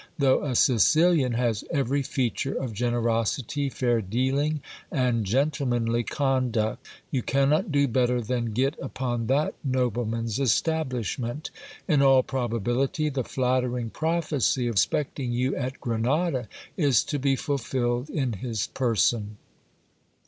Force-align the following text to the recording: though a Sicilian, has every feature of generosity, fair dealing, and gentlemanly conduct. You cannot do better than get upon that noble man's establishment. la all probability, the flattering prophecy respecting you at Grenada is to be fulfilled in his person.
though 0.17 0.41
a 0.43 0.55
Sicilian, 0.55 1.33
has 1.33 1.63
every 1.69 2.01
feature 2.01 2.55
of 2.55 2.73
generosity, 2.73 3.69
fair 3.69 4.01
dealing, 4.01 4.59
and 4.91 5.25
gentlemanly 5.27 6.01
conduct. 6.01 6.87
You 7.11 7.21
cannot 7.21 7.71
do 7.71 7.87
better 7.87 8.19
than 8.19 8.51
get 8.53 8.73
upon 8.81 9.27
that 9.27 9.53
noble 9.63 10.05
man's 10.05 10.39
establishment. 10.39 11.51
la 11.87 11.97
all 12.03 12.23
probability, 12.23 13.09
the 13.09 13.23
flattering 13.23 13.91
prophecy 13.91 14.67
respecting 14.67 15.33
you 15.33 15.55
at 15.55 15.79
Grenada 15.79 16.47
is 16.75 17.03
to 17.03 17.19
be 17.19 17.35
fulfilled 17.35 18.09
in 18.09 18.33
his 18.33 18.65
person. 18.65 19.37